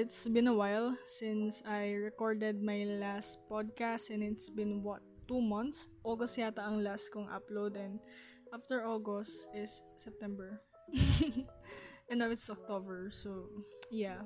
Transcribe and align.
it's 0.00 0.24
been 0.32 0.48
a 0.48 0.56
while 0.56 0.96
since 1.04 1.60
I 1.68 1.92
recorded 1.92 2.64
my 2.64 2.88
last 2.88 3.36
podcast 3.52 4.08
and 4.08 4.24
it's 4.24 4.48
been 4.48 4.80
what, 4.80 5.04
two 5.28 5.44
months? 5.44 5.92
August 6.00 6.40
yata 6.40 6.64
ang 6.64 6.80
last 6.80 7.12
kong 7.12 7.28
upload 7.28 7.76
and 7.76 8.00
after 8.48 8.88
August 8.88 9.52
is 9.52 9.84
September. 10.00 10.64
and 12.08 12.16
now 12.16 12.32
it's 12.32 12.48
October, 12.48 13.12
so 13.12 13.44
yeah. 13.92 14.24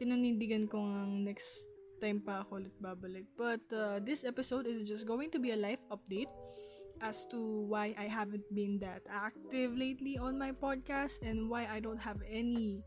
Pinanindigan 0.00 0.64
ko 0.72 0.80
ang 0.80 1.20
next 1.20 1.68
time 2.00 2.24
pa 2.24 2.40
ako 2.40 2.64
ulit 2.64 2.72
babalik. 2.80 3.28
But 3.36 3.68
uh, 3.76 4.00
this 4.00 4.24
episode 4.24 4.64
is 4.64 4.88
just 4.88 5.04
going 5.04 5.28
to 5.36 5.38
be 5.38 5.52
a 5.52 5.60
life 5.60 5.84
update 5.92 6.32
as 7.04 7.28
to 7.28 7.68
why 7.68 7.92
I 8.00 8.08
haven't 8.08 8.48
been 8.56 8.80
that 8.80 9.04
active 9.04 9.76
lately 9.76 10.16
on 10.16 10.40
my 10.40 10.56
podcast 10.56 11.20
and 11.20 11.52
why 11.52 11.68
I 11.68 11.76
don't 11.76 12.00
have 12.00 12.24
any 12.24 12.80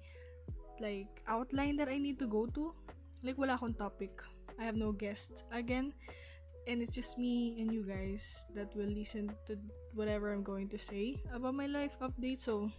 like 0.81 1.21
outline 1.27 1.77
that 1.77 1.88
I 1.88 1.98
need 1.98 2.17
to 2.20 2.27
go 2.27 2.45
to. 2.58 2.73
Like 3.21 3.38
wala 3.38 3.53
akong 3.53 3.77
topic. 3.77 4.21
I 4.58 4.66
have 4.66 4.76
no 4.76 4.91
guests 4.91 5.45
again. 5.54 5.94
And 6.67 6.81
it's 6.81 6.94
just 6.94 7.17
me 7.17 7.57
and 7.62 7.73
you 7.73 7.81
guys 7.85 8.45
that 8.54 8.73
will 8.76 8.90
listen 8.90 9.34
to 9.48 9.57
whatever 9.94 10.34
I'm 10.34 10.44
going 10.44 10.70
to 10.70 10.77
say 10.77 11.21
about 11.34 11.54
my 11.54 11.66
life 11.66 11.98
update. 12.02 12.38
So 12.41 12.70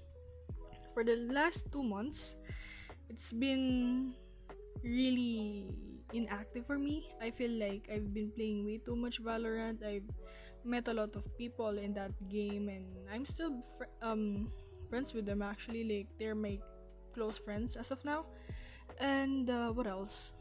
for 0.94 1.02
the 1.02 1.16
last 1.30 1.70
two 1.72 1.82
months, 1.82 2.36
it's 3.08 3.32
been 3.32 4.14
really 4.82 5.74
inactive 6.12 6.66
for 6.66 6.78
me. 6.78 7.10
I 7.20 7.30
feel 7.30 7.50
like 7.50 7.88
I've 7.92 8.14
been 8.14 8.30
playing 8.30 8.64
way 8.64 8.78
too 8.78 8.96
much 8.96 9.22
Valorant. 9.22 9.82
I've 9.82 10.06
met 10.64 10.86
a 10.88 10.94
lot 10.94 11.16
of 11.16 11.26
people 11.36 11.78
in 11.78 11.94
that 11.94 12.12
game 12.28 12.68
and 12.68 12.86
I'm 13.10 13.26
still 13.26 13.62
fr- 13.76 13.90
um 14.00 14.46
friends 14.88 15.14
with 15.14 15.26
them 15.26 15.42
actually 15.42 15.82
like 15.82 16.06
they're 16.18 16.38
my 16.38 16.58
close 17.12 17.36
friends 17.38 17.76
as 17.76 17.92
of 17.92 18.04
now. 18.04 18.26
And 19.00 19.48
uh, 19.48 19.70
what 19.72 19.86
else? 19.86 20.34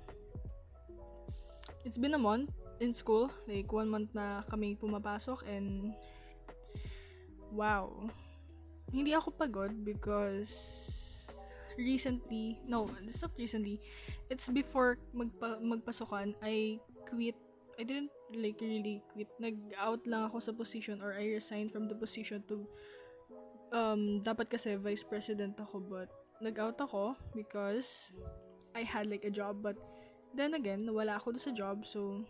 It's 1.85 1.97
been 1.97 2.13
a 2.13 2.21
month 2.21 2.51
in 2.79 2.93
school, 2.93 3.31
like 3.47 3.71
one 3.71 3.89
month 3.89 4.09
na 4.17 4.41
kami 4.49 4.75
pumapasok 4.75 5.45
and 5.45 5.93
wow. 7.53 8.09
Hindi 8.91 9.15
ako 9.15 9.31
pagod 9.37 9.85
because 9.85 10.51
recently, 11.77 12.59
no, 12.67 12.89
it's 13.05 13.21
not 13.21 13.31
recently. 13.37 13.79
It's 14.29 14.49
before 14.49 14.99
magpa, 15.15 15.61
magpasukan, 15.61 16.35
I 16.43 16.79
quit. 17.07 17.37
I 17.79 17.83
didn't 17.87 18.11
like 18.35 18.59
really 18.61 19.01
quit. 19.13 19.31
Nag-out 19.39 20.05
lang 20.05 20.27
ako 20.27 20.37
sa 20.43 20.51
position 20.51 21.01
or 21.01 21.15
I 21.15 21.33
resigned 21.33 21.71
from 21.71 21.87
the 21.87 21.95
position 21.95 22.43
to 22.51 22.67
um 23.71 24.19
dapat 24.19 24.51
kasi 24.51 24.75
vice 24.75 25.01
president 25.07 25.55
ako 25.55 25.79
but 25.79 26.11
nag-out 26.41 26.81
ako 26.81 27.15
because 27.35 28.11
I 28.75 28.83
had 28.83 29.07
like 29.07 29.23
a 29.25 29.31
job. 29.31 29.61
But 29.61 29.77
then 30.33 30.53
again, 30.53 30.89
wala 30.89 31.15
ako 31.15 31.37
sa 31.37 31.51
job. 31.51 31.85
So 31.85 32.25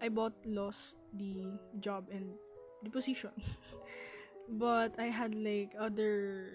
I 0.00 0.08
bought 0.12 0.36
lost 0.44 1.00
the 1.16 1.56
job 1.80 2.12
and 2.12 2.36
the 2.84 2.90
position. 2.90 3.32
but 4.60 4.94
I 5.00 5.08
had 5.08 5.34
like 5.34 5.72
other 5.80 6.52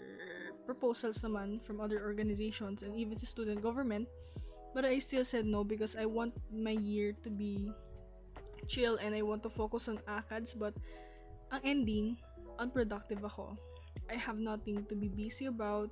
proposals 0.69 1.25
naman 1.25 1.57
from 1.65 1.81
other 1.81 2.05
organizations 2.05 2.85
and 2.85 2.93
even 2.93 3.17
the 3.17 3.25
student 3.25 3.65
government. 3.65 4.05
But 4.69 4.85
I 4.85 5.01
still 5.01 5.25
said 5.25 5.49
no 5.49 5.65
because 5.65 5.97
I 5.97 6.05
want 6.05 6.37
my 6.53 6.77
year 6.77 7.17
to 7.25 7.29
be 7.33 7.73
chill 8.69 9.01
and 9.01 9.17
I 9.17 9.25
want 9.25 9.41
to 9.43 9.49
focus 9.49 9.89
on 9.89 9.97
ACADS 10.05 10.53
but 10.53 10.77
ang 11.49 11.61
ending 11.65 12.07
unproductive 12.61 13.25
ako. 13.25 13.57
I 14.09 14.17
have 14.17 14.37
nothing 14.37 14.85
to 14.85 14.93
be 14.93 15.09
busy 15.09 15.49
about 15.49 15.89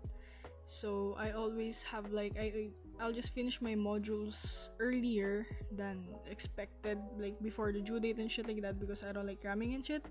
so 0.68 1.16
I 1.18 1.32
always 1.32 1.82
have 1.88 2.12
like 2.12 2.36
I 2.38 2.70
I'll 3.00 3.16
just 3.16 3.34
finish 3.34 3.62
my 3.62 3.74
modules 3.74 4.70
earlier 4.80 5.48
than 5.72 6.06
expected 6.30 7.00
like 7.18 7.40
before 7.42 7.72
the 7.72 7.82
due 7.82 8.00
date 8.00 8.18
and 8.20 8.30
shit 8.30 8.48
like 8.48 8.62
that 8.62 8.80
because 8.80 9.04
I 9.04 9.12
don't 9.16 9.26
like 9.26 9.42
cramming 9.42 9.74
and 9.74 9.86
shit 9.86 10.04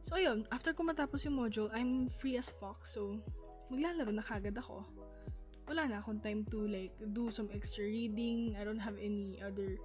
So, 0.00 0.16
ayun, 0.16 0.48
after 0.48 0.72
ko 0.72 0.80
matapos 0.80 1.28
yung 1.28 1.36
module, 1.36 1.68
I'm 1.76 2.08
free 2.08 2.40
as 2.40 2.48
fuck. 2.48 2.88
So, 2.88 3.20
maglalaro 3.68 4.16
na 4.16 4.24
kagad 4.24 4.56
ako. 4.56 4.88
Wala 5.68 5.86
na 5.86 6.00
akong 6.00 6.24
time 6.24 6.48
to 6.48 6.64
like 6.66 6.96
do 7.12 7.28
some 7.28 7.52
extra 7.52 7.84
reading. 7.84 8.56
I 8.56 8.64
don't 8.64 8.80
have 8.80 8.96
any 8.96 9.38
other 9.44 9.76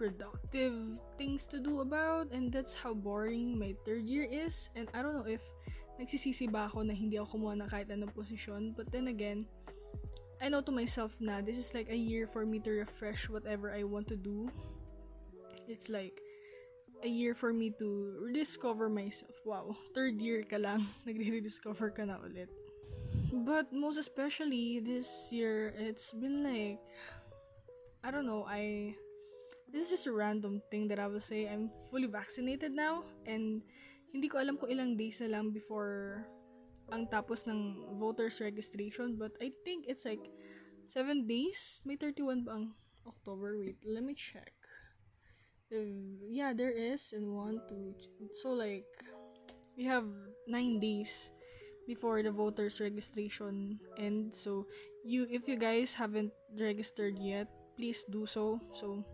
productive 0.00 0.96
things 1.20 1.44
to 1.44 1.60
do 1.60 1.84
about 1.84 2.32
and 2.32 2.48
that's 2.48 2.72
how 2.72 2.96
boring 2.96 3.52
my 3.60 3.76
third 3.84 4.08
year 4.08 4.24
is 4.24 4.72
and 4.72 4.88
I 4.96 5.04
don't 5.04 5.12
know 5.12 5.28
if 5.28 5.44
nagsisisi 6.00 6.48
ba 6.48 6.64
ako 6.64 6.88
na 6.88 6.96
hindi 6.96 7.20
ako 7.20 7.36
kumuha 7.36 7.60
ng 7.60 7.68
kahit 7.68 7.92
anong 7.92 8.16
posisyon 8.16 8.72
but 8.72 8.88
then 8.88 9.12
again 9.12 9.44
I 10.40 10.48
know 10.48 10.64
to 10.64 10.72
myself 10.72 11.20
na 11.20 11.44
this 11.44 11.60
is 11.60 11.76
like 11.76 11.92
a 11.92 12.00
year 12.00 12.24
for 12.24 12.48
me 12.48 12.64
to 12.64 12.72
refresh 12.72 13.28
whatever 13.28 13.68
I 13.68 13.84
want 13.84 14.08
to 14.08 14.16
do 14.16 14.48
it's 15.68 15.92
like 15.92 16.24
a 17.02 17.08
year 17.08 17.34
for 17.34 17.52
me 17.52 17.72
to 17.78 18.16
rediscover 18.20 18.88
myself. 18.88 19.32
Wow, 19.44 19.76
third 19.94 20.20
year 20.20 20.42
ka 20.44 20.56
lang, 20.56 20.86
nagre-rediscover 21.06 21.90
ka 21.90 22.04
na 22.04 22.20
ulit. 22.20 22.48
But 23.32 23.72
most 23.72 23.96
especially 23.96 24.80
this 24.80 25.30
year, 25.32 25.72
it's 25.78 26.12
been 26.12 26.42
like, 26.42 26.78
I 28.04 28.10
don't 28.10 28.26
know, 28.26 28.44
I, 28.46 28.94
this 29.72 29.84
is 29.84 29.90
just 29.90 30.06
a 30.06 30.12
random 30.12 30.62
thing 30.70 30.88
that 30.88 30.98
I 30.98 31.06
will 31.06 31.22
say. 31.22 31.46
I'm 31.46 31.70
fully 31.90 32.06
vaccinated 32.06 32.72
now, 32.72 33.04
and 33.26 33.62
hindi 34.10 34.26
ko 34.26 34.38
alam 34.42 34.58
kung 34.58 34.70
ilang 34.70 34.98
days 34.98 35.22
na 35.22 35.38
lang 35.38 35.54
before 35.54 36.26
ang 36.90 37.06
tapos 37.06 37.46
ng 37.46 37.94
voters 38.02 38.42
registration, 38.42 39.14
but 39.14 39.30
I 39.38 39.54
think 39.62 39.86
it's 39.86 40.02
like 40.02 40.22
7 40.86 41.26
days. 41.30 41.82
May 41.86 41.94
31 41.94 42.42
ba 42.42 42.58
ang 42.58 42.74
October? 43.06 43.54
Wait, 43.58 43.78
let 43.86 44.02
me 44.02 44.14
check. 44.18 44.50
Yeah, 46.26 46.50
there 46.50 46.74
is 46.74 47.14
in 47.14 47.30
one, 47.30 47.62
two, 47.70 47.94
so 48.34 48.50
like 48.50 48.90
we 49.78 49.86
have 49.86 50.02
nine 50.50 50.82
days 50.82 51.30
before 51.86 52.22
the 52.26 52.34
voters 52.34 52.82
registration 52.82 53.78
ends. 53.94 54.34
So 54.34 54.66
you, 55.06 55.30
if 55.30 55.46
you 55.46 55.54
guys 55.54 55.94
haven't 55.94 56.34
registered 56.58 57.18
yet, 57.22 57.46
please 57.78 58.02
do 58.10 58.26
so. 58.26 58.58
So 58.74 59.06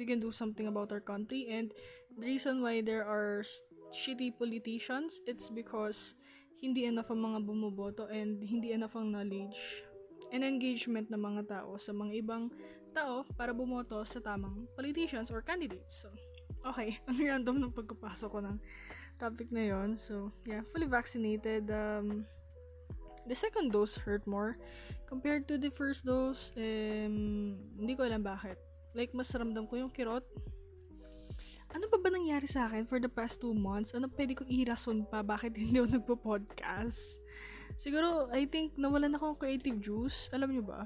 we 0.00 0.08
can 0.08 0.20
do 0.20 0.32
something 0.32 0.66
about 0.66 0.92
our 0.92 1.04
country. 1.04 1.52
And 1.52 1.72
the 2.16 2.26
reason 2.26 2.64
why 2.64 2.80
there 2.80 3.04
are 3.04 3.44
shitty 3.90 4.34
politicians, 4.38 5.20
it's 5.26 5.50
because 5.50 6.14
hindi 6.60 6.86
enough 6.86 7.08
ang 7.10 7.24
mga 7.24 7.38
bumuboto 7.44 8.04
and 8.08 8.42
hindi 8.44 8.76
enough 8.76 8.94
ang 8.94 9.10
knowledge 9.12 9.84
and 10.30 10.44
engagement 10.46 11.10
ng 11.10 11.18
mga 11.18 11.42
tao 11.48 11.74
sa 11.80 11.90
mga 11.90 12.22
ibang 12.22 12.52
tao 12.92 13.26
para 13.34 13.54
bumoto 13.54 14.02
sa 14.06 14.18
tamang 14.22 14.66
politicians 14.74 15.30
or 15.30 15.42
candidates. 15.42 16.06
So, 16.06 16.10
okay, 16.66 16.98
ang 17.08 17.18
random 17.18 17.56
ng 17.66 17.72
pagkapasok 17.74 18.28
ko 18.30 18.38
ng 18.42 18.56
topic 19.18 19.48
na 19.50 19.72
yon. 19.72 19.98
So, 19.98 20.30
yeah, 20.46 20.62
fully 20.70 20.86
vaccinated. 20.86 21.70
Um, 21.70 22.26
the 23.26 23.36
second 23.36 23.72
dose 23.72 23.96
hurt 23.96 24.26
more 24.26 24.58
compared 25.06 25.48
to 25.48 25.58
the 25.58 25.70
first 25.70 26.04
dose. 26.04 26.52
Um, 26.54 27.58
hindi 27.78 27.94
ko 27.96 28.06
alam 28.06 28.22
bakit. 28.22 28.58
Like, 28.94 29.14
mas 29.14 29.30
ramdam 29.30 29.70
ko 29.70 29.78
yung 29.78 29.92
kirot. 29.92 30.26
Ano 31.70 31.86
ba 31.86 31.98
ba 32.02 32.10
nangyari 32.10 32.50
sa 32.50 32.66
akin 32.66 32.82
for 32.82 32.98
the 32.98 33.10
past 33.10 33.38
two 33.38 33.54
months? 33.54 33.94
Ano 33.94 34.10
pwede 34.10 34.34
kong 34.34 34.50
ihirason 34.50 35.06
pa? 35.06 35.22
Bakit 35.22 35.54
hindi 35.54 35.78
ako 35.78 35.88
nagpo-podcast? 35.94 37.22
Siguro, 37.78 38.26
I 38.34 38.50
think, 38.50 38.74
nawalan 38.74 39.14
ako 39.14 39.34
ng 39.34 39.38
creative 39.38 39.78
juice. 39.78 40.26
Alam 40.34 40.50
nyo 40.50 40.64
ba? 40.66 40.80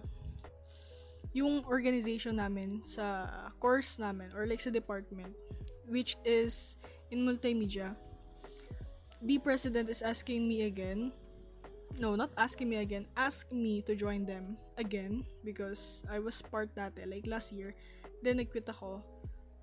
Yung 1.32 1.64
organization 1.66 2.36
namin 2.36 2.84
sa 2.84 3.26
course 3.58 3.96
namin 3.96 4.30
or 4.36 4.44
like 4.44 4.60
sa 4.60 4.70
department, 4.70 5.32
which 5.88 6.20
is 6.22 6.76
in 7.08 7.24
multimedia, 7.24 7.96
the 9.24 9.40
president 9.40 9.88
is 9.88 10.04
asking 10.04 10.44
me 10.44 10.68
again 10.68 11.10
no, 11.98 12.14
not 12.14 12.30
asking 12.36 12.68
me 12.68 12.76
again, 12.76 13.06
ask 13.16 13.50
me 13.52 13.82
to 13.82 13.94
join 13.94 14.26
them 14.26 14.56
again 14.78 15.24
because 15.44 16.02
I 16.10 16.18
was 16.18 16.42
part 16.42 16.74
dati, 16.74 17.06
like 17.06 17.26
last 17.26 17.52
year. 17.52 17.74
Then, 18.22 18.38
nag-quit 18.38 18.66
ako. 18.66 19.02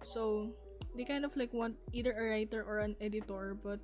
So, 0.04 0.54
they 0.96 1.04
kind 1.04 1.24
of 1.24 1.36
like 1.38 1.54
want 1.54 1.76
either 1.94 2.12
a 2.12 2.24
writer 2.36 2.64
or 2.64 2.80
an 2.80 2.96
editor, 3.00 3.56
but 3.56 3.80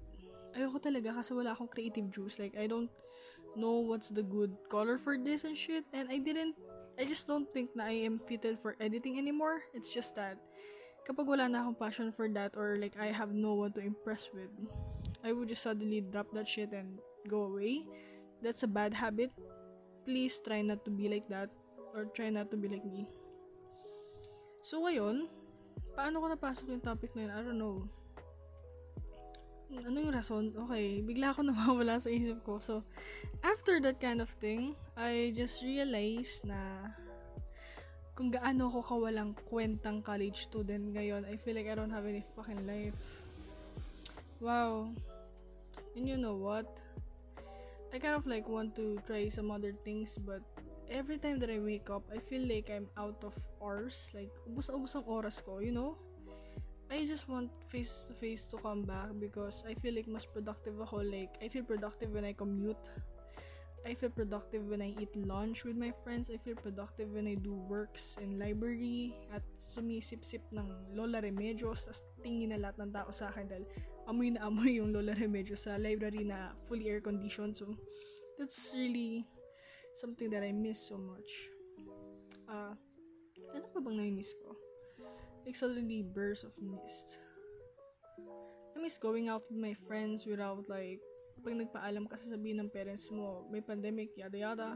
ayoko 0.55 0.81
talaga 0.81 1.15
kasi 1.15 1.33
wala 1.33 1.53
akong 1.53 1.71
creative 1.71 2.09
juice. 2.11 2.39
Like, 2.39 2.57
I 2.57 2.67
don't 2.67 2.89
know 3.55 3.79
what's 3.79 4.09
the 4.09 4.23
good 4.23 4.53
color 4.69 4.97
for 4.97 5.17
this 5.17 5.43
and 5.43 5.57
shit. 5.57 5.85
And 5.93 6.09
I 6.09 6.19
didn't, 6.19 6.55
I 6.99 7.05
just 7.05 7.27
don't 7.27 7.47
think 7.53 7.71
na 7.75 7.89
I 7.89 8.03
am 8.03 8.19
fitted 8.19 8.59
for 8.59 8.75
editing 8.81 9.17
anymore. 9.17 9.63
It's 9.73 9.93
just 9.93 10.15
that, 10.15 10.37
kapag 11.07 11.29
wala 11.29 11.47
na 11.47 11.63
akong 11.63 11.79
passion 11.79 12.11
for 12.11 12.27
that 12.35 12.57
or 12.57 12.75
like 12.81 12.99
I 12.99 13.13
have 13.13 13.31
no 13.31 13.55
one 13.55 13.71
to 13.79 13.81
impress 13.81 14.29
with, 14.33 14.51
I 15.23 15.31
would 15.31 15.47
just 15.47 15.63
suddenly 15.63 16.01
drop 16.01 16.27
that 16.33 16.47
shit 16.47 16.73
and 16.73 16.99
go 17.27 17.47
away. 17.47 17.87
That's 18.43 18.63
a 18.63 18.69
bad 18.69 18.93
habit. 18.93 19.31
Please 20.05 20.39
try 20.39 20.61
not 20.61 20.85
to 20.85 20.91
be 20.91 21.09
like 21.09 21.27
that 21.29 21.49
or 21.95 22.05
try 22.13 22.29
not 22.29 22.51
to 22.51 22.57
be 22.57 22.67
like 22.67 22.85
me. 22.85 23.07
So, 24.63 24.83
ngayon, 24.83 25.31
paano 25.97 26.21
ko 26.21 26.29
napasok 26.29 26.69
yung 26.69 26.85
topic 26.85 27.09
na 27.17 27.25
yun? 27.25 27.33
I 27.33 27.41
don't 27.41 27.57
know. 27.57 27.77
Ano 29.73 29.97
yung 29.97 30.13
rason? 30.13 30.53
Okay, 30.53 31.01
bigla 31.01 31.33
ako 31.33 31.41
nawawala 31.49 31.97
sa 31.97 32.13
isip 32.13 32.45
ko. 32.45 32.61
So, 32.61 32.85
after 33.41 33.81
that 33.81 33.97
kind 33.97 34.21
of 34.21 34.29
thing, 34.37 34.77
I 34.93 35.33
just 35.33 35.65
realized 35.65 36.45
na 36.45 36.93
kung 38.13 38.29
gaano 38.29 38.69
ako 38.69 38.79
kawalang 38.85 39.33
kwentang 39.49 40.05
college 40.05 40.45
student 40.45 40.93
ngayon. 40.93 41.25
I 41.25 41.33
feel 41.41 41.57
like 41.57 41.65
I 41.65 41.73
don't 41.73 41.91
have 41.91 42.05
any 42.05 42.21
fucking 42.37 42.61
life. 42.69 43.01
Wow. 44.37 44.93
And 45.97 46.05
you 46.05 46.21
know 46.21 46.37
what? 46.37 46.69
I 47.89 47.97
kind 47.97 48.13
of 48.13 48.29
like 48.29 48.45
want 48.45 48.77
to 48.77 49.01
try 49.09 49.29
some 49.33 49.49
other 49.49 49.73
things 49.81 50.17
but 50.21 50.45
every 50.89 51.17
time 51.17 51.39
that 51.39 51.49
I 51.49 51.59
wake 51.59 51.89
up, 51.89 52.03
I 52.13 52.19
feel 52.19 52.47
like 52.47 52.71
I'm 52.71 52.87
out 52.97 53.23
of 53.23 53.35
hours. 53.61 54.11
Like, 54.15 54.31
ubus-ubus 54.47 54.95
ang 54.95 55.05
oras 55.07 55.43
ko, 55.43 55.59
you 55.59 55.71
know? 55.71 55.95
I 56.87 57.03
just 57.03 57.27
want 57.27 57.51
face 57.67 58.47
to 58.47 58.57
come 58.63 58.87
back 58.87 59.11
because 59.19 59.67
I 59.67 59.75
feel 59.75 59.91
like 59.91 60.07
mas 60.07 60.23
productive 60.23 60.79
ako. 60.79 61.03
Like, 61.03 61.35
I 61.43 61.51
feel 61.51 61.67
productive 61.67 62.15
when 62.15 62.23
I 62.23 62.31
commute. 62.31 62.79
I 63.87 63.95
feel 63.95 64.11
productive 64.11 64.67
when 64.67 64.83
I 64.83 64.91
eat 64.99 65.11
lunch 65.15 65.63
with 65.63 65.75
my 65.75 65.91
friends. 66.03 66.31
I 66.31 66.39
feel 66.39 66.55
productive 66.55 67.11
when 67.11 67.27
I 67.27 67.35
do 67.35 67.55
works 67.67 68.15
in 68.19 68.39
library 68.39 69.15
at 69.31 69.43
sumisip-sip 69.59 70.43
ng 70.51 70.95
Lola 70.95 71.23
Remedios 71.23 71.87
tas 71.87 72.03
tingin 72.19 72.51
na 72.51 72.59
lahat 72.59 72.83
ng 72.83 72.91
tao 72.91 73.11
sa 73.15 73.31
akin 73.31 73.47
dahil 73.47 73.63
amoy 74.07 74.35
na 74.35 74.43
amoy 74.47 74.79
yung 74.79 74.91
Lola 74.91 75.15
Remedios 75.15 75.67
sa 75.67 75.79
library 75.79 76.27
na 76.27 76.51
fully 76.67 76.91
air 76.91 76.99
conditioned. 76.99 77.55
So, 77.55 77.75
that's 78.35 78.75
really 78.75 79.23
something 79.97 80.29
that 80.29 80.45
I 80.45 80.53
miss 80.53 80.77
so 80.77 81.01
much. 81.01 81.29
Uh, 82.47 82.77
ano 83.51 83.65
pa 83.73 83.81
bang 83.81 83.97
na-miss 83.97 84.31
ko? 84.39 84.55
like 85.47 85.55
suddenly 85.55 86.03
bursts 86.03 86.43
of 86.43 86.51
mist. 86.59 87.23
I 88.75 88.83
miss 88.83 88.99
going 88.99 89.31
out 89.31 89.47
with 89.47 89.55
my 89.55 89.71
friends 89.87 90.27
without 90.27 90.67
like 90.67 90.99
pag 91.39 91.55
nagpaalam 91.55 92.03
ka 92.11 92.19
sasabihin 92.19 92.59
ng 92.59 92.69
parents 92.69 93.07
mo 93.07 93.47
may 93.47 93.63
pandemic 93.63 94.11
yada 94.19 94.35
yada 94.35 94.69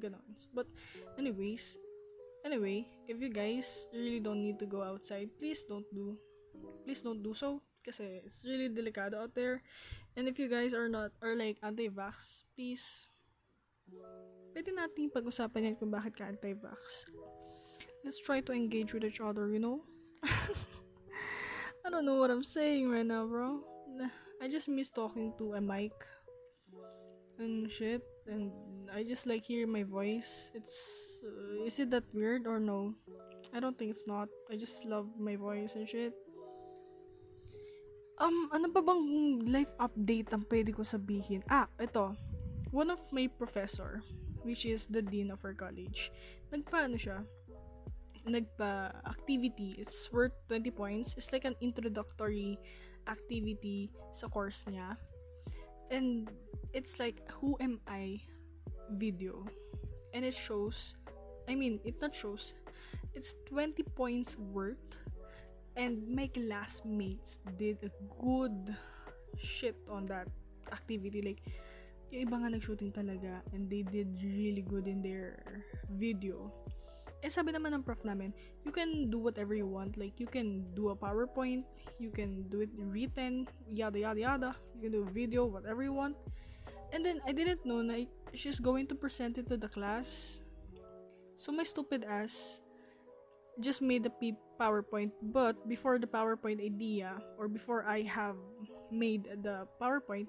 ganon. 0.00 0.24
But 0.56 0.64
anyways, 1.20 1.76
anyway, 2.40 2.88
if 3.04 3.20
you 3.20 3.28
guys 3.28 3.84
really 3.92 4.24
don't 4.24 4.40
need 4.40 4.56
to 4.64 4.66
go 4.66 4.80
outside, 4.80 5.28
please 5.36 5.60
don't 5.68 5.86
do 5.92 6.16
please 6.88 7.04
don't 7.04 7.20
do 7.20 7.36
so 7.36 7.60
kasi 7.84 8.24
it's 8.24 8.48
really 8.48 8.72
delicado 8.72 9.20
out 9.20 9.36
there. 9.36 9.60
And 10.16 10.24
if 10.24 10.40
you 10.40 10.48
guys 10.48 10.72
are 10.72 10.88
not 10.88 11.12
are 11.20 11.36
like 11.36 11.60
anti-vax, 11.60 12.48
please 12.56 13.04
pwede 14.54 14.70
natin 14.70 15.10
pag-usapan 15.10 15.74
yan 15.74 15.76
kung 15.76 15.90
bakit 15.90 16.14
ka 16.14 16.30
anti-vax. 16.30 17.10
Let's 18.06 18.22
try 18.22 18.38
to 18.46 18.54
engage 18.54 18.94
with 18.94 19.02
each 19.02 19.18
other, 19.18 19.50
you 19.50 19.58
know? 19.58 19.82
I 21.84 21.90
don't 21.90 22.06
know 22.06 22.22
what 22.22 22.30
I'm 22.30 22.46
saying 22.46 22.86
right 22.88 23.04
now, 23.04 23.26
bro. 23.26 23.60
I 24.38 24.46
just 24.46 24.70
miss 24.70 24.94
talking 24.94 25.34
to 25.38 25.58
a 25.58 25.60
mic 25.60 25.92
and 27.38 27.66
shit, 27.70 28.02
and 28.30 28.52
I 28.92 29.02
just 29.02 29.26
like 29.26 29.42
hear 29.42 29.66
my 29.66 29.82
voice. 29.82 30.50
It's 30.54 31.20
uh, 31.24 31.64
is 31.66 31.80
it 31.80 31.90
that 31.90 32.04
weird 32.14 32.46
or 32.46 32.60
no? 32.60 32.94
I 33.54 33.60
don't 33.60 33.76
think 33.78 33.90
it's 33.90 34.06
not. 34.06 34.28
I 34.50 34.56
just 34.56 34.84
love 34.84 35.08
my 35.18 35.36
voice 35.36 35.76
and 35.76 35.88
shit. 35.88 36.14
Um, 38.18 38.48
ano 38.54 38.70
ba 38.70 38.78
bang 38.82 39.02
life 39.50 39.72
update 39.82 40.30
ang 40.30 40.46
pwede 40.46 40.70
ko 40.70 40.86
sabihin? 40.86 41.42
Ah, 41.50 41.66
ito. 41.82 42.14
One 42.70 42.90
of 42.90 43.02
my 43.10 43.26
professor, 43.26 44.02
which 44.44 44.68
is 44.68 44.86
the 44.86 45.02
dean 45.02 45.32
of 45.32 45.42
our 45.44 45.56
college, 45.56 46.12
nagpaano 46.52 46.94
siya? 46.94 47.24
nagpa-activity. 48.24 49.76
It's 49.78 50.08
worth 50.12 50.32
20 50.48 50.70
points. 50.70 51.14
It's 51.16 51.32
like 51.32 51.44
an 51.44 51.56
introductory 51.60 52.58
activity 53.08 53.92
sa 54.12 54.28
course 54.28 54.64
niya. 54.64 54.96
And 55.92 56.32
it's 56.72 56.98
like, 56.98 57.20
who 57.30 57.56
am 57.60 57.80
I 57.86 58.20
video. 58.96 59.44
And 60.12 60.24
it 60.24 60.34
shows, 60.34 60.96
I 61.48 61.54
mean, 61.54 61.80
it 61.84 62.00
not 62.00 62.14
shows, 62.14 62.54
it's 63.12 63.36
20 63.48 63.82
points 63.94 64.38
worth. 64.38 65.00
And 65.76 66.06
my 66.08 66.30
classmates 66.30 67.40
did 67.58 67.82
a 67.82 67.90
good 68.22 68.76
shit 69.36 69.76
on 69.90 70.06
that 70.06 70.28
activity. 70.72 71.20
Like, 71.20 71.42
yung 72.14 72.30
iba 72.30 72.36
nga 72.38 72.48
nag-shooting 72.54 72.94
talaga 72.94 73.42
and 73.50 73.66
they 73.66 73.82
did 73.82 74.06
really 74.22 74.62
good 74.62 74.86
in 74.86 75.02
their 75.02 75.42
video 75.98 76.54
eh 77.24 77.32
sabi 77.32 77.56
naman 77.56 77.72
ng 77.72 77.80
prof 77.80 78.04
namin, 78.04 78.36
you 78.68 78.70
can 78.70 79.08
do 79.08 79.16
whatever 79.16 79.56
you 79.56 79.64
want. 79.64 79.96
Like, 79.96 80.20
you 80.20 80.28
can 80.28 80.60
do 80.76 80.92
a 80.92 80.96
PowerPoint, 80.96 81.64
you 81.96 82.12
can 82.12 82.44
do 82.52 82.60
it 82.60 82.68
written, 82.76 83.48
yada 83.64 83.96
yada 83.96 84.20
yada. 84.20 84.50
You 84.76 84.80
can 84.84 84.92
do 84.92 85.08
video, 85.08 85.48
whatever 85.48 85.80
you 85.80 85.96
want. 85.96 86.20
And 86.92 87.00
then, 87.00 87.24
I 87.24 87.32
didn't 87.32 87.64
know 87.64 87.80
na 87.80 88.04
she's 88.36 88.60
going 88.60 88.92
to 88.92 88.94
present 88.94 89.40
it 89.40 89.48
to 89.48 89.56
the 89.56 89.72
class. 89.72 90.44
So, 91.40 91.48
my 91.48 91.64
stupid 91.64 92.04
ass 92.04 92.60
just 93.56 93.80
made 93.80 94.04
the 94.04 94.12
PowerPoint. 94.60 95.16
But, 95.32 95.56
before 95.64 95.96
the 95.96 96.06
PowerPoint 96.06 96.60
idea, 96.60 97.24
or 97.40 97.48
before 97.48 97.88
I 97.88 98.04
have 98.04 98.36
made 98.92 99.32
the 99.40 99.64
PowerPoint, 99.80 100.28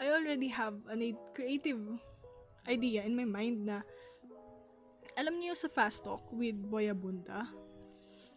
I 0.00 0.08
already 0.08 0.48
have 0.48 0.80
a 0.88 0.96
creative 1.36 1.80
idea 2.64 3.04
in 3.04 3.12
my 3.12 3.28
mind 3.28 3.68
na 3.68 3.84
alam 5.20 5.36
niyo 5.36 5.52
sa 5.52 5.68
Fast 5.68 6.08
Talk 6.08 6.24
with 6.32 6.56
Boy 6.56 6.88
Abunda, 6.88 7.44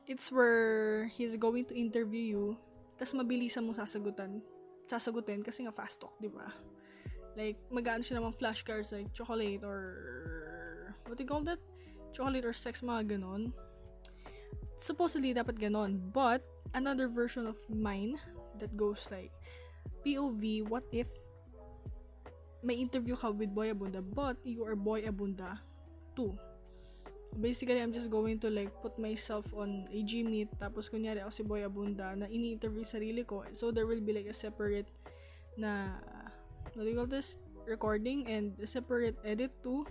it's 0.07 0.27
where 0.31 1.07
he's 1.15 1.39
going 1.39 1.63
to 1.71 1.75
interview 1.75 2.35
you, 2.35 2.45
tas 2.99 3.15
mabilisan 3.15 3.63
mo 3.63 3.71
sasagutan, 3.71 4.43
sasagutin 4.83 5.39
kasi 5.39 5.63
nga 5.63 5.71
fast 5.71 6.03
talk, 6.03 6.11
di 6.19 6.27
ba? 6.27 6.51
Like, 7.39 7.57
magaan 7.71 8.03
siya 8.03 8.19
namang 8.19 8.35
flashcards 8.35 8.91
like 8.91 9.09
chocolate 9.15 9.63
or 9.63 10.93
what 11.07 11.17
do 11.17 11.23
you 11.23 11.29
call 11.29 11.41
that? 11.47 11.63
Chocolate 12.11 12.45
or 12.45 12.53
sex, 12.53 12.83
mga 12.83 13.17
ganon. 13.17 13.55
Supposedly, 14.77 15.33
dapat 15.33 15.57
ganon. 15.57 15.97
But, 16.13 16.43
another 16.75 17.07
version 17.07 17.47
of 17.47 17.57
mine 17.71 18.19
that 18.59 18.75
goes 18.77 19.09
like, 19.09 19.31
POV, 20.05 20.67
what 20.67 20.83
if 20.91 21.07
may 22.63 22.79
interview 22.79 23.13
ka 23.13 23.29
with 23.29 23.51
Boy 23.51 23.69
Abunda, 23.75 23.99
but 23.99 24.39
you 24.47 24.63
are 24.63 24.75
Boy 24.75 25.03
Abunda 25.03 25.59
too. 26.15 26.33
Basically 27.35 27.81
I'm 27.81 27.91
just 27.91 28.09
going 28.09 28.39
to 28.45 28.49
like 28.49 28.71
put 28.81 28.97
myself 28.97 29.51
on 29.57 29.89
a 29.91 29.99
Gmeet 30.01 30.53
tapos 30.57 30.87
kunyari 30.87 31.19
ako 31.19 31.31
si 31.33 31.43
Boy 31.43 31.67
Abunda 31.67 32.15
na 32.15 32.29
ini-interview 32.31 32.85
sarili 32.85 33.27
ko. 33.27 33.43
So 33.51 33.69
there 33.69 33.85
will 33.85 34.01
be 34.01 34.13
like 34.15 34.29
a 34.29 34.35
separate 34.35 34.87
na 35.59 35.99
what 36.73 36.85
do 36.85 36.89
you 36.89 36.97
call 36.97 37.09
this? 37.09 37.35
Recording 37.67 38.27
and 38.27 38.53
a 38.59 38.67
separate 38.67 39.17
edit 39.23 39.51
too. 39.63 39.87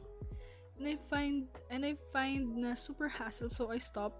And 0.78 0.88
I 0.88 0.96
find 1.10 1.46
and 1.68 1.84
I 1.84 1.98
find 2.14 2.62
na 2.62 2.74
super 2.78 3.08
hassle 3.10 3.50
so 3.50 3.74
I 3.74 3.78
stop 3.78 4.14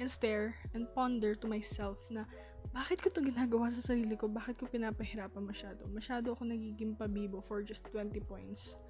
and 0.00 0.08
stare 0.08 0.56
and 0.72 0.88
ponder 0.96 1.36
to 1.36 1.46
myself 1.48 2.08
na 2.08 2.24
bakit 2.72 3.04
ko 3.04 3.12
to 3.12 3.20
ginagawa 3.20 3.68
sa 3.68 3.92
sarili 3.92 4.16
ko? 4.16 4.30
Bakit 4.32 4.56
ko 4.56 4.64
pinapahirapan 4.64 5.44
masyado? 5.44 5.84
Masyado 5.92 6.32
ako 6.32 6.48
nagiging 6.48 6.96
pabibo 6.96 7.44
for 7.44 7.60
just 7.60 7.84
20 7.92 8.16
points. 8.24 8.80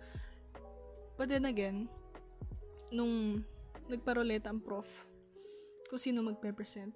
But 1.18 1.32
then 1.32 1.50
again, 1.50 1.90
nung 2.94 3.42
nagparoleta 3.90 4.54
ang 4.54 4.62
prof 4.62 4.86
kung 5.90 6.00
sino 6.00 6.24
magpe-present. 6.24 6.94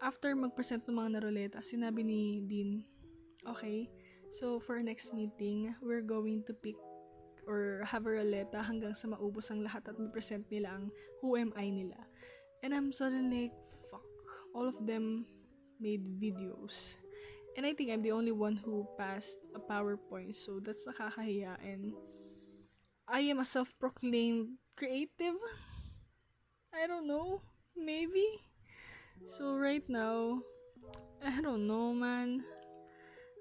After 0.00 0.32
mag-present 0.32 0.88
ng 0.88 0.96
mga 0.96 1.10
naroleta, 1.20 1.58
sinabi 1.60 2.00
ni 2.00 2.40
Dean, 2.48 2.80
okay, 3.44 3.84
so 4.32 4.56
for 4.56 4.80
next 4.80 5.12
meeting, 5.12 5.76
we're 5.84 6.00
going 6.00 6.40
to 6.48 6.56
pick 6.56 6.78
or 7.44 7.84
have 7.84 8.08
a 8.08 8.12
roleta 8.16 8.64
hanggang 8.64 8.96
sa 8.96 9.12
maubos 9.12 9.52
ang 9.52 9.60
lahat 9.60 9.84
at 9.90 9.96
ma-present 10.00 10.48
nila 10.48 10.72
ang 10.72 10.88
who 11.20 11.36
am 11.36 11.52
I 11.52 11.68
nila. 11.68 12.00
And 12.62 12.74
I'm 12.74 12.92
suddenly 12.92 13.50
like, 13.50 13.56
fuck, 13.90 14.04
all 14.54 14.68
of 14.68 14.76
them 14.86 15.26
made 15.80 16.04
videos. 16.20 16.96
And 17.56 17.66
I 17.66 17.74
think 17.74 17.90
I'm 17.90 18.02
the 18.02 18.12
only 18.12 18.32
one 18.32 18.56
who 18.56 18.86
passed 18.98 19.48
a 19.54 19.60
PowerPoint, 19.60 20.36
so 20.36 20.60
that's 20.60 20.86
nakakahiya. 20.86 21.56
And 21.64 21.92
I 23.08 23.20
am 23.20 23.40
a 23.40 23.44
self-proclaimed 23.44 24.60
creative 24.76 25.34
I 26.72 26.86
don't 26.86 27.06
know. 27.06 27.42
Maybe. 27.76 28.24
So 29.26 29.56
right 29.56 29.82
now, 29.88 30.40
I 31.24 31.40
don't 31.40 31.66
know, 31.66 31.92
man. 31.92 32.44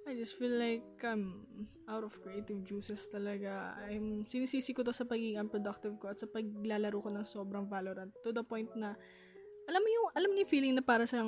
I 0.09 0.17
just 0.17 0.41
feel 0.41 0.57
like 0.57 1.05
I'm 1.05 1.37
out 1.85 2.01
of 2.01 2.17
creative 2.25 2.65
juices 2.65 3.05
talaga. 3.13 3.77
I'm 3.85 4.25
sinisisi 4.25 4.73
ko 4.73 4.81
to 4.81 4.89
sa 4.89 5.05
pagiging 5.05 5.37
unproductive 5.37 6.01
ko 6.01 6.09
at 6.09 6.17
sa 6.17 6.25
paglalaro 6.25 6.97
ko 6.97 7.13
ng 7.13 7.21
sobrang 7.21 7.69
Valorant 7.69 8.09
to 8.25 8.33
the 8.33 8.41
point 8.41 8.73
na 8.73 8.97
alam 9.69 9.81
mo 9.85 9.89
yung 9.93 10.07
alam 10.17 10.31
niyo 10.33 10.49
feeling 10.49 10.73
na 10.73 10.81
para 10.81 11.05
sa 11.05 11.21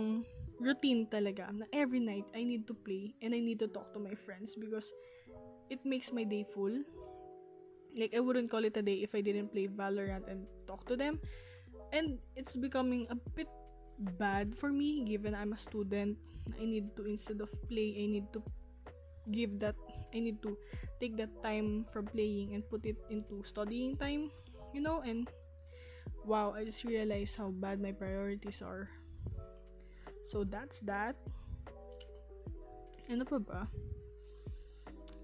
routine 0.58 1.06
talaga 1.06 1.54
na 1.54 1.70
every 1.70 2.02
night 2.02 2.26
I 2.34 2.42
need 2.42 2.66
to 2.66 2.74
play 2.74 3.14
and 3.22 3.38
I 3.38 3.42
need 3.46 3.62
to 3.62 3.70
talk 3.70 3.94
to 3.94 4.02
my 4.02 4.18
friends 4.18 4.58
because 4.58 4.90
it 5.70 5.86
makes 5.86 6.10
my 6.10 6.26
day 6.26 6.42
full. 6.42 6.74
Like 7.94 8.18
I 8.18 8.22
wouldn't 8.26 8.50
call 8.50 8.66
it 8.66 8.82
a 8.82 8.82
day 8.82 9.06
if 9.06 9.14
I 9.14 9.22
didn't 9.22 9.54
play 9.54 9.70
Valorant 9.70 10.26
and 10.26 10.50
talk 10.66 10.90
to 10.90 10.98
them 10.98 11.22
and 11.94 12.18
it's 12.34 12.58
becoming 12.58 13.06
a 13.14 13.18
bit 13.38 13.52
bad 14.18 14.58
for 14.58 14.74
me 14.74 15.06
given 15.06 15.38
I'm 15.38 15.54
a 15.54 15.62
student 15.62 16.18
I 16.58 16.66
need 16.66 16.98
to 16.98 17.06
instead 17.06 17.46
of 17.46 17.54
play 17.70 17.94
I 17.94 18.10
need 18.10 18.26
to 18.34 18.42
give 19.30 19.60
that 19.60 19.76
I 20.14 20.20
need 20.20 20.42
to 20.42 20.58
take 21.00 21.16
that 21.18 21.32
time 21.44 21.86
from 21.92 22.08
playing 22.08 22.56
and 22.56 22.68
put 22.68 22.86
it 22.86 22.98
into 23.10 23.44
studying 23.44 23.96
time 23.96 24.32
you 24.74 24.82
know 24.82 25.02
and 25.06 25.30
wow, 26.26 26.54
I 26.56 26.64
just 26.64 26.84
realized 26.84 27.38
how 27.38 27.50
bad 27.50 27.82
my 27.82 27.92
priorities 27.92 28.62
are. 28.62 28.90
So 30.24 30.44
that's 30.44 30.82
that. 30.86 31.16
Ano 33.10 33.26
pa 33.26 33.40
ba? 33.42 33.62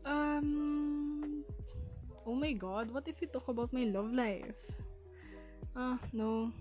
Um, 0.07 1.43
oh 2.25 2.35
my 2.35 2.51
god, 2.51 2.91
what 2.91 3.07
if 3.07 3.21
we 3.21 3.27
talk 3.27 3.47
about 3.47 3.71
my 3.71 3.85
love 3.87 4.11
life? 4.11 4.55
Ah, 5.77 5.99
no. 6.11 6.51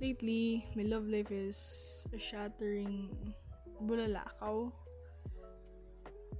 Lately, 0.00 0.64
my 0.76 0.84
love 0.84 1.08
life 1.08 1.32
is 1.32 1.58
a 2.12 2.18
shattering 2.18 3.10
bulalakaw. 3.84 4.72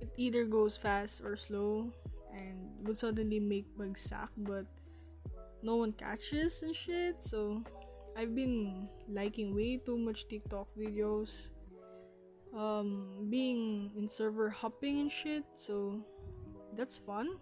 It 0.00 0.10
either 0.16 0.44
goes 0.44 0.76
fast 0.76 1.20
or 1.20 1.36
slow 1.36 1.92
and 2.32 2.56
would 2.88 2.96
suddenly 2.96 3.40
make 3.40 3.68
bagsak 3.76 4.32
but 4.36 4.64
no 5.62 5.76
one 5.76 5.92
catches 5.92 6.62
and 6.62 6.74
shit. 6.74 7.22
So 7.22 7.62
I've 8.16 8.34
been 8.34 8.88
liking 9.08 9.54
way 9.54 9.76
too 9.76 9.98
much 9.98 10.28
TikTok 10.28 10.68
videos. 10.76 11.52
Um 12.56 13.28
being 13.30 13.92
in 13.94 14.08
server 14.08 14.50
hopping 14.50 15.04
and 15.04 15.12
shit. 15.12 15.44
So 15.54 16.00
that's 16.74 16.98
fun. 16.98 17.36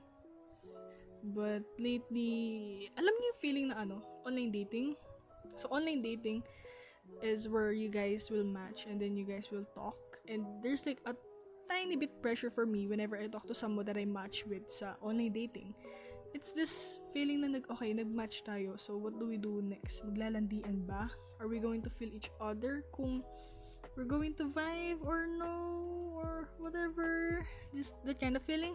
But 1.22 1.66
lately, 1.78 2.90
alam 2.94 3.10
niyo 3.10 3.32
feeling 3.42 3.74
na 3.74 3.82
ano, 3.82 4.02
online 4.22 4.54
dating? 4.54 4.94
So 5.58 5.66
online 5.70 6.02
dating 6.02 6.46
is 7.22 7.48
where 7.50 7.74
you 7.74 7.90
guys 7.90 8.30
will 8.30 8.46
match 8.46 8.86
and 8.86 9.00
then 9.00 9.18
you 9.18 9.26
guys 9.26 9.50
will 9.50 9.66
talk 9.74 9.98
and 10.30 10.46
there's 10.62 10.86
like 10.86 11.02
a 11.06 11.16
tiny 11.68 11.94
bit 11.94 12.18
pressure 12.24 12.50
for 12.50 12.64
me 12.64 12.88
whenever 12.88 13.14
I 13.14 13.28
talk 13.28 13.46
to 13.46 13.56
someone 13.56 13.84
that 13.86 14.00
I 14.00 14.08
match 14.08 14.48
with 14.48 14.72
sa 14.72 14.96
online 15.04 15.32
dating 15.32 15.76
it's 16.34 16.52
this 16.52 16.98
feeling 17.12 17.40
na 17.40 17.48
nag, 17.48 17.64
okay, 17.70 17.92
nag-match 17.92 18.44
tayo. 18.44 18.76
So, 18.76 18.96
what 18.96 19.16
do 19.16 19.28
we 19.28 19.36
do 19.40 19.60
next? 19.64 20.04
Maglalandian 20.04 20.84
ba? 20.84 21.08
Are 21.40 21.48
we 21.48 21.58
going 21.58 21.80
to 21.86 21.90
feel 21.90 22.10
each 22.12 22.30
other? 22.40 22.84
Kung 22.92 23.22
we're 23.96 24.08
going 24.08 24.34
to 24.38 24.50
vibe 24.50 25.02
or 25.04 25.26
no? 25.26 25.54
Or 26.18 26.50
whatever. 26.58 27.42
Just 27.74 27.94
that 28.04 28.20
kind 28.20 28.36
of 28.36 28.42
feeling. 28.44 28.74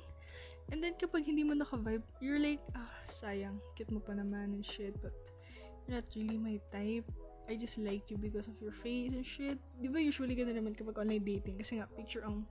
And 0.72 0.80
then, 0.80 0.96
kapag 0.96 1.28
hindi 1.28 1.44
mo 1.44 1.54
naka-vibe, 1.54 2.04
you're 2.24 2.40
like, 2.40 2.64
ah, 2.74 2.96
sayang. 3.04 3.60
Cute 3.76 3.92
mo 3.92 4.00
pa 4.00 4.16
naman 4.16 4.56
and 4.56 4.66
shit. 4.66 4.96
But, 5.04 5.14
you're 5.86 6.00
not 6.00 6.08
really 6.16 6.40
my 6.40 6.58
type. 6.72 7.06
I 7.44 7.60
just 7.60 7.76
like 7.76 8.08
you 8.08 8.16
because 8.16 8.48
of 8.48 8.56
your 8.64 8.72
face 8.72 9.12
and 9.12 9.28
shit. 9.28 9.60
Di 9.76 9.92
ba 9.92 10.00
usually 10.00 10.32
ganda 10.32 10.56
naman 10.56 10.80
kapag 10.80 10.96
online 10.96 11.28
dating? 11.28 11.60
Kasi 11.60 11.84
nga, 11.84 11.92
picture 11.92 12.24
ang 12.24 12.48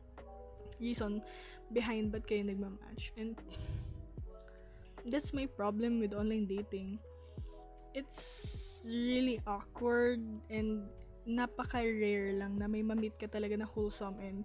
reason 0.83 1.23
behind 1.71 2.11
ba't 2.11 2.27
kayo 2.27 2.43
nagmamatch. 2.43 3.15
And, 3.15 3.39
that's 5.07 5.35
my 5.35 5.47
problem 5.47 5.99
with 5.99 6.15
online 6.15 6.47
dating. 6.47 6.99
It's 7.95 8.87
really 8.87 9.41
awkward 9.47 10.23
and 10.51 10.87
napaka-rare 11.23 12.35
lang 12.35 12.59
na 12.59 12.67
may 12.67 12.83
mamit 12.83 13.15
ka 13.15 13.31
talaga 13.31 13.55
na 13.55 13.67
wholesome 13.67 14.19
and 14.19 14.43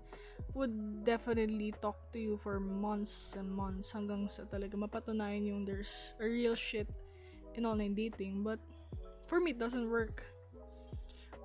would 0.53 0.73
definitely 1.01 1.73
talk 1.81 1.97
to 2.13 2.19
you 2.21 2.37
for 2.37 2.61
months 2.61 3.33
and 3.33 3.49
months 3.49 3.93
hanggang 3.93 4.29
sa 4.29 4.45
talaga 4.45 4.77
mapatunayan 4.77 5.49
yung 5.49 5.61
there's 5.65 6.13
a 6.21 6.27
real 6.27 6.53
shit 6.53 6.89
in 7.57 7.65
online 7.65 7.97
dating. 7.97 8.45
But 8.45 8.61
for 9.25 9.41
me, 9.41 9.57
it 9.57 9.59
doesn't 9.61 9.89
work. 9.89 10.21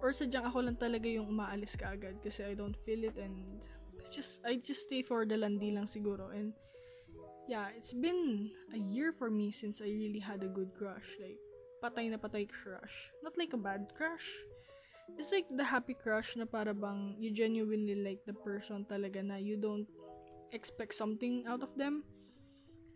Or 0.04 0.12
sadyang 0.12 0.50
ako 0.50 0.68
lang 0.68 0.76
talaga 0.76 1.06
yung 1.08 1.30
umaalis 1.30 1.78
ka 1.78 1.94
agad 1.94 2.18
kasi 2.20 2.42
I 2.42 2.52
don't 2.58 2.76
feel 2.76 3.06
it 3.06 3.16
and 3.16 3.62
just, 4.10 4.40
I 4.46 4.56
just 4.56 4.88
stay 4.88 5.02
for 5.02 5.26
the 5.26 5.36
landi 5.36 5.70
lang 5.70 5.86
siguro 5.86 6.32
and 6.34 6.52
yeah, 7.48 7.68
it's 7.76 7.92
been 7.92 8.50
a 8.72 8.78
year 8.78 9.12
for 9.12 9.30
me 9.30 9.50
since 9.50 9.80
I 9.80 9.90
really 9.90 10.20
had 10.20 10.42
a 10.42 10.48
good 10.48 10.74
crush. 10.74 11.18
Like, 11.20 11.38
patay 11.82 12.10
na 12.10 12.16
patay 12.16 12.48
crush. 12.48 13.10
Not 13.22 13.36
like 13.36 13.52
a 13.52 13.60
bad 13.60 13.92
crush. 13.94 14.30
It's 15.18 15.32
like 15.32 15.50
the 15.50 15.66
happy 15.66 15.92
crush 15.92 16.38
na 16.38 16.46
para 16.46 16.72
bang 16.72 17.18
you 17.18 17.34
genuinely 17.34 17.98
like 17.98 18.24
the 18.24 18.32
person 18.32 18.86
talaga 18.88 19.20
na 19.20 19.36
you 19.36 19.58
don't 19.58 19.84
expect 20.54 20.94
something 20.94 21.44
out 21.44 21.60
of 21.60 21.74
them. 21.76 22.06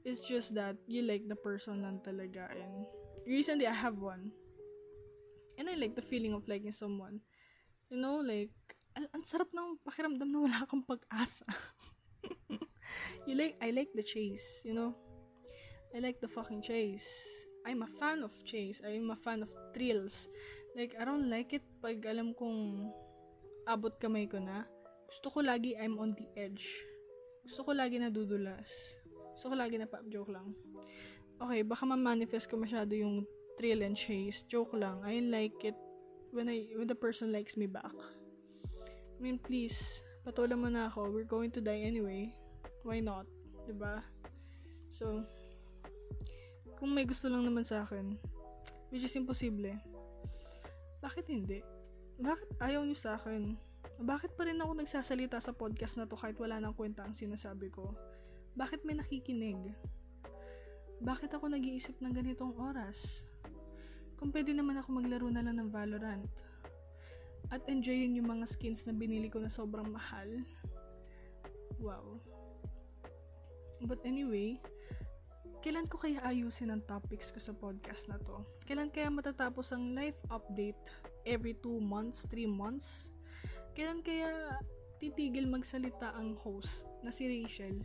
It's 0.06 0.22
just 0.22 0.54
that 0.54 0.78
you 0.86 1.02
like 1.02 1.26
the 1.26 1.36
person 1.36 1.82
lang 1.82 1.98
talaga. 2.00 2.46
And 2.54 2.86
recently, 3.26 3.66
I 3.66 3.74
have 3.74 3.98
one. 3.98 4.30
And 5.58 5.66
I 5.66 5.74
like 5.74 5.98
the 5.98 6.04
feeling 6.04 6.30
of 6.30 6.46
liking 6.46 6.70
someone. 6.70 7.20
You 7.90 7.98
know, 7.98 8.22
like, 8.22 8.54
al- 8.96 9.12
ang 9.12 9.22
sarap 9.22 9.52
ng 9.52 9.76
pakiramdam 9.84 10.28
na 10.32 10.40
wala 10.40 10.64
kang 10.64 10.82
pag-asa. 10.82 11.44
you 13.28 13.36
like 13.36 13.60
I 13.60 13.70
like 13.70 13.92
the 13.92 14.02
chase, 14.02 14.64
you 14.64 14.72
know? 14.72 14.96
I 15.92 16.00
like 16.00 16.18
the 16.20 16.28
fucking 16.28 16.64
chase. 16.64 17.08
I'm 17.66 17.82
a 17.82 17.90
fan 17.98 18.22
of 18.22 18.32
chase. 18.46 18.80
I'm 18.80 19.10
a 19.10 19.18
fan 19.18 19.42
of 19.42 19.50
thrills. 19.74 20.28
Like, 20.76 20.94
I 20.94 21.04
don't 21.04 21.26
like 21.26 21.50
it 21.56 21.64
pag 21.82 22.04
alam 22.06 22.30
kong 22.36 22.90
abot 23.66 23.98
kamay 23.98 24.30
ko 24.30 24.38
na. 24.38 24.64
Gusto 25.06 25.30
ko 25.30 25.38
lagi 25.42 25.74
I'm 25.74 25.98
on 25.98 26.14
the 26.14 26.26
edge. 26.38 26.66
Gusto 27.42 27.66
ko 27.66 27.70
lagi 27.74 27.98
na 27.98 28.10
dudulas. 28.10 28.98
Gusto 29.34 29.50
ko 29.50 29.54
lagi 29.58 29.78
na 29.78 29.86
pop 29.90 30.06
joke 30.06 30.30
lang. 30.30 30.54
Okay, 31.36 31.60
baka 31.66 31.84
ma-manifest 31.84 32.48
ko 32.48 32.56
masyado 32.56 32.96
yung 32.96 33.26
thrill 33.58 33.82
and 33.82 33.98
chase. 33.98 34.46
Joke 34.46 34.76
lang. 34.78 35.02
I 35.02 35.20
like 35.20 35.58
it 35.66 35.76
when 36.30 36.48
I 36.48 36.70
when 36.76 36.86
the 36.86 36.98
person 36.98 37.34
likes 37.34 37.58
me 37.58 37.66
back. 37.66 37.94
I 39.16 39.18
mean, 39.18 39.40
please, 39.40 40.04
patulan 40.22 40.60
mo 40.60 40.68
na 40.68 40.92
ako. 40.92 41.08
We're 41.08 41.28
going 41.28 41.50
to 41.56 41.64
die 41.64 41.82
anyway 41.88 42.36
why 42.86 43.02
not? 43.02 43.26
ba? 43.26 43.66
Diba? 43.66 43.94
So, 44.94 45.26
kung 46.78 46.94
may 46.94 47.02
gusto 47.02 47.26
lang 47.26 47.42
naman 47.42 47.66
sa 47.66 47.82
akin, 47.82 48.14
which 48.94 49.02
is 49.02 49.18
imposible, 49.18 49.74
bakit 51.02 51.26
hindi? 51.26 51.66
Bakit 52.22 52.62
ayaw 52.62 52.86
niyo 52.86 52.94
sa 52.94 53.18
akin? 53.18 53.58
Bakit 53.98 54.38
pa 54.38 54.46
rin 54.46 54.62
ako 54.62 54.78
nagsasalita 54.78 55.42
sa 55.42 55.50
podcast 55.50 55.98
na 55.98 56.06
to 56.06 56.14
kahit 56.14 56.38
wala 56.38 56.62
nang 56.62 56.78
kwenta 56.78 57.02
ang 57.02 57.12
sinasabi 57.12 57.74
ko? 57.74 57.90
Bakit 58.54 58.86
may 58.86 58.94
nakikinig? 58.94 59.58
Bakit 61.02 61.36
ako 61.36 61.52
nag-iisip 61.52 61.98
ng 62.00 62.14
ganitong 62.14 62.56
oras? 62.56 63.26
Kung 64.16 64.32
pwede 64.32 64.56
naman 64.56 64.80
ako 64.80 64.96
maglaro 64.96 65.28
na 65.28 65.44
lang 65.44 65.60
ng 65.60 65.68
Valorant 65.68 66.24
at 67.50 67.62
enjoyin 67.70 68.18
yung 68.18 68.26
mga 68.26 68.46
skins 68.48 68.84
na 68.86 68.94
binili 68.94 69.30
ko 69.30 69.38
na 69.38 69.50
sobrang 69.52 69.86
mahal. 69.86 70.28
Wow. 71.78 72.18
But 73.84 74.02
anyway, 74.02 74.58
kailan 75.60 75.86
ko 75.86 76.00
kaya 76.00 76.22
ayusin 76.24 76.72
ang 76.72 76.82
topics 76.86 77.30
ko 77.30 77.38
sa 77.38 77.52
podcast 77.54 78.08
na 78.10 78.18
to? 78.22 78.42
Kailan 78.64 78.90
kaya 78.90 79.12
matatapos 79.12 79.70
ang 79.74 79.94
life 79.94 80.18
update 80.32 80.78
every 81.28 81.54
2 81.58 81.82
months, 81.82 82.24
3 82.30 82.48
months? 82.48 83.10
Kailan 83.76 84.00
kaya 84.00 84.56
titigil 84.96 85.44
magsalita 85.46 86.16
ang 86.16 86.38
host 86.40 86.88
na 87.04 87.12
si 87.12 87.28
Rachel? 87.28 87.84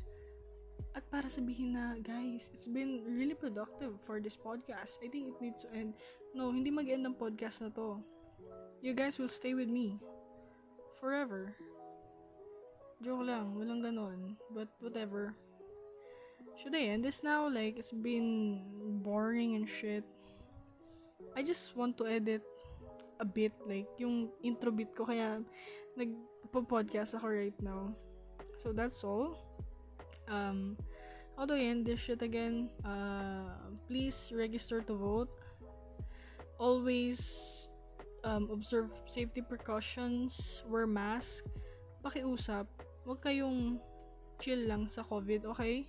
At 0.91 1.07
para 1.07 1.31
sabihin 1.31 1.77
na, 1.77 1.95
guys, 2.03 2.51
it's 2.51 2.67
been 2.67 3.05
really 3.07 3.35
productive 3.35 3.95
for 4.03 4.19
this 4.19 4.35
podcast. 4.35 4.99
I 4.99 5.07
think 5.07 5.31
it 5.31 5.37
needs 5.39 5.63
to 5.63 5.69
end. 5.71 5.95
No, 6.35 6.51
hindi 6.51 6.67
mag-end 6.67 7.07
ang 7.07 7.15
podcast 7.15 7.63
na 7.63 7.71
to. 7.71 8.01
You 8.81 8.97
guys 8.97 9.21
will 9.21 9.29
stay 9.29 9.53
with 9.53 9.69
me. 9.69 10.01
Forever. 10.97 11.53
Joke 13.01 13.29
lang, 13.29 13.53
walang 13.53 13.85
ganon. 13.85 14.37
But 14.49 14.73
whatever. 14.81 15.37
Should 16.57 16.73
I 16.73 16.89
end 16.89 17.05
this 17.05 17.21
now? 17.21 17.45
Like, 17.45 17.77
it's 17.77 17.93
been 17.93 18.65
boring 19.05 19.53
and 19.53 19.69
shit. 19.69 20.03
I 21.37 21.45
just 21.45 21.77
want 21.77 21.97
to 22.01 22.09
edit 22.09 22.41
a 23.21 23.25
bit, 23.25 23.53
like, 23.69 23.87
yung 23.97 24.33
intro 24.41 24.73
bit 24.73 24.93
ko, 24.97 25.05
kaya 25.05 25.45
nagpo-podcast 25.93 27.21
ako 27.21 27.37
right 27.37 27.57
now. 27.61 27.93
So, 28.57 28.73
that's 28.73 29.05
all. 29.05 29.37
Um, 30.25 30.77
how 31.37 31.45
do 31.45 31.53
I 31.53 31.69
end 31.69 31.85
this 31.85 32.01
shit 32.01 32.21
again? 32.21 32.69
Uh, 32.85 33.77
please 33.85 34.33
register 34.33 34.81
to 34.85 34.93
vote. 34.93 35.33
Always 36.57 37.70
um, 38.23 38.49
observe 38.51 38.89
safety 39.05 39.41
precautions, 39.41 40.63
wear 40.67 40.85
mask, 40.85 41.45
pakiusap, 42.05 42.65
huwag 43.05 43.19
kayong 43.21 43.77
chill 44.41 44.65
lang 44.65 44.89
sa 44.89 45.05
COVID, 45.05 45.45
okay? 45.53 45.85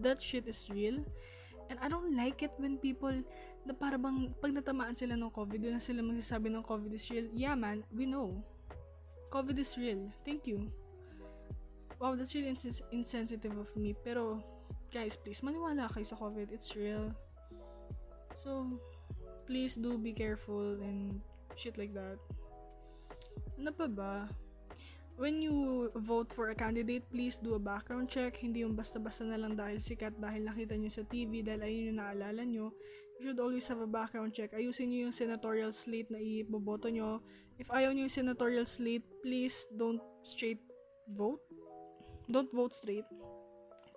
that 0.00 0.22
shit 0.22 0.48
is 0.48 0.68
real. 0.70 1.04
And 1.70 1.78
I 1.80 1.88
don't 1.88 2.16
like 2.16 2.42
it 2.42 2.52
when 2.56 2.78
people 2.78 3.12
na 3.64 3.72
para 3.72 3.96
bang 3.96 4.34
pag 4.42 4.52
natamaan 4.52 4.96
sila 4.96 5.16
ng 5.16 5.30
COVID, 5.30 5.58
doon 5.58 5.76
na 5.78 5.82
sila 5.82 6.04
magsasabi 6.04 6.52
ng 6.52 6.64
COVID 6.64 6.92
is 6.92 7.06
real. 7.08 7.26
Yeah 7.32 7.56
man, 7.56 7.84
we 7.92 8.04
know. 8.04 8.40
COVID 9.32 9.56
is 9.56 9.72
real. 9.80 10.12
Thank 10.24 10.44
you. 10.44 10.68
Wow, 11.96 12.18
that's 12.18 12.34
really 12.34 12.52
ins- 12.52 12.84
insensitive 12.90 13.54
of 13.56 13.70
me. 13.78 13.94
Pero, 13.94 14.42
guys, 14.90 15.14
please, 15.16 15.40
maniwala 15.40 15.86
kayo 15.88 16.04
sa 16.04 16.18
COVID. 16.18 16.50
It's 16.50 16.74
real. 16.74 17.14
So, 18.34 18.76
please 19.44 19.78
do 19.78 19.98
be 19.98 20.12
careful 20.12 20.78
and 20.80 21.20
shit 21.54 21.76
like 21.76 21.92
that. 21.94 22.18
Ano 23.58 23.70
pa 23.74 23.86
ba? 23.86 24.26
when 25.22 25.38
you 25.38 25.86
vote 25.94 26.32
for 26.32 26.50
a 26.50 26.56
candidate, 26.56 27.04
please 27.12 27.38
do 27.38 27.54
a 27.54 27.62
background 27.62 28.08
check. 28.08 28.36
Hindi 28.40 28.64
yung 28.64 28.74
basta-basta 28.74 29.22
na 29.22 29.36
lang 29.36 29.54
dahil 29.54 29.78
sikat, 29.78 30.16
dahil 30.16 30.42
nakita 30.42 30.74
nyo 30.74 30.90
sa 30.90 31.04
TV, 31.06 31.44
dahil 31.44 31.62
ayun 31.62 31.88
yung 31.92 31.98
naalala 32.00 32.42
nyo. 32.42 32.74
you 33.22 33.30
should 33.30 33.38
always 33.38 33.62
have 33.70 33.78
a 33.78 33.86
background 33.86 34.34
check. 34.34 34.50
Ayusin 34.50 34.90
nyo 34.90 35.06
yung 35.06 35.14
senatorial 35.14 35.70
slate 35.70 36.10
na 36.10 36.18
iboboto 36.18 36.90
nyo. 36.90 37.22
If 37.54 37.70
ayaw 37.70 37.94
nyo 37.94 38.10
yung 38.10 38.18
senatorial 38.18 38.66
slate, 38.66 39.06
please 39.22 39.62
don't 39.78 40.02
straight 40.26 40.58
vote. 41.06 41.38
Don't 42.26 42.50
vote 42.50 42.74
straight. 42.74 43.06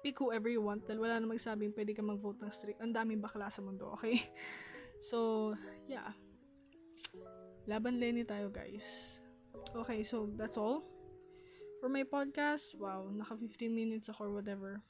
Pick 0.06 0.22
whoever 0.22 0.46
you 0.46 0.62
want 0.62 0.86
dahil 0.86 1.02
wala 1.02 1.18
na 1.18 1.26
magsabing 1.26 1.74
pwede 1.74 1.98
ka 1.98 2.06
mag-vote 2.06 2.38
ng 2.38 2.54
straight. 2.54 2.78
Ang 2.78 2.94
daming 2.94 3.18
bakla 3.18 3.50
sa 3.50 3.66
mundo, 3.66 3.90
okay? 3.98 4.22
So, 5.00 5.54
yeah. 5.88 6.14
Laban 7.66 8.00
Lenny 8.00 8.24
tayo, 8.24 8.54
guys. 8.54 9.20
Okay, 9.74 10.04
so 10.06 10.30
that's 10.38 10.58
all. 10.58 10.86
For 11.82 11.90
my 11.90 12.06
podcast, 12.06 12.78
wow, 12.78 13.10
naka 13.12 13.36
15 13.38 13.70
minutes 13.74 14.10
ako 14.10 14.30
or 14.30 14.32
whatever. 14.38 14.82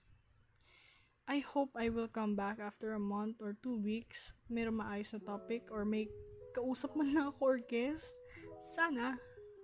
I 1.26 1.42
hope 1.42 1.74
I 1.74 1.90
will 1.90 2.08
come 2.08 2.38
back 2.38 2.62
after 2.62 2.94
a 2.94 3.02
month 3.02 3.42
or 3.42 3.58
two 3.66 3.82
weeks. 3.82 4.38
Meron 4.46 4.78
maayos 4.78 5.18
na 5.18 5.22
topic 5.26 5.66
or 5.74 5.82
may 5.82 6.06
kausap 6.54 6.94
man 6.94 7.18
lang 7.18 7.34
ako 7.34 7.42
or 7.42 7.60
guest. 7.66 8.14
Sana. 8.62 9.18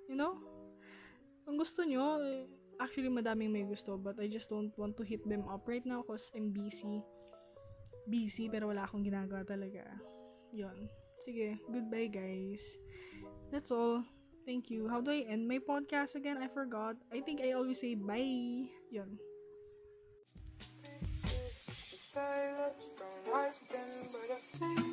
You 0.10 0.18
know? 0.18 0.42
Kung 1.46 1.62
gusto 1.62 1.86
nyo, 1.86 2.18
eh, 2.18 2.50
actually 2.82 3.14
madaming 3.14 3.54
may 3.54 3.62
gusto 3.62 3.94
but 4.02 4.18
I 4.18 4.26
just 4.26 4.50
don't 4.50 4.74
want 4.74 4.98
to 4.98 5.06
hit 5.06 5.22
them 5.30 5.46
up 5.46 5.70
right 5.70 5.86
now 5.86 6.02
because 6.02 6.34
I'm 6.34 6.50
busy. 6.50 7.06
Busy 8.10 8.50
pero 8.50 8.74
wala 8.74 8.90
akong 8.90 9.06
ginagawa 9.06 9.46
talaga. 9.46 9.86
Yon. 10.54 10.90
Sige, 11.22 11.60
goodbye 11.70 12.12
guys. 12.12 12.78
That's 13.52 13.72
all. 13.72 14.04
Thank 14.46 14.74
you. 14.74 14.90
How 14.90 15.02
do 15.02 15.12
I 15.12 15.24
end 15.30 15.48
my 15.48 15.62
podcast 15.62 16.16
again? 16.16 16.42
I 16.42 16.50
forgot. 16.50 16.98
I 17.14 17.22
think 17.22 17.42
I 17.42 17.54
always 17.54 17.80
say 17.80 17.94
bye. 17.94 18.68
Yon. 18.90 19.22
Silence, 22.12 22.92
don't 22.98 23.32
hide 23.32 24.91